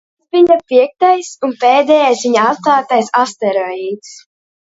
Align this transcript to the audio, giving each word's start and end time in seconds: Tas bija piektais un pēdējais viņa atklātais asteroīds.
Tas 0.29 0.29
bija 0.45 0.55
piektais 0.71 1.27
un 1.47 1.51
pēdējais 1.65 2.25
viņa 2.27 2.45
atklātais 2.53 3.13
asteroīds. 3.25 4.17